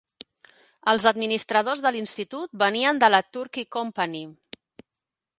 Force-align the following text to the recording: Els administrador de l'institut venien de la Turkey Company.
Els 0.93 1.03
administrador 1.09 1.83
de 1.85 1.91
l'institut 1.95 2.57
venien 2.63 3.01
de 3.03 3.09
la 3.11 3.19
Turkey 3.37 3.67
Company. 3.77 4.23